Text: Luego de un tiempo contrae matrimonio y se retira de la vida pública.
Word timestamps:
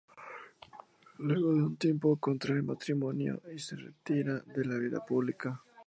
Luego 1.19 1.49
de 1.53 1.59
un 1.63 1.77
tiempo 1.77 2.17
contrae 2.19 2.63
matrimonio 2.63 3.39
y 3.55 3.59
se 3.59 3.75
retira 3.75 4.39
de 4.39 4.65
la 4.65 4.79
vida 4.79 5.05
pública. 5.05 5.61